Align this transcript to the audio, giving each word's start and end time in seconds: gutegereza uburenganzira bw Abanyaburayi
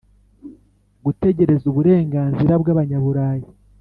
gutegereza 1.05 1.63
uburenganzira 1.67 2.53
bw 2.61 2.65
Abanyaburayi 2.73 3.47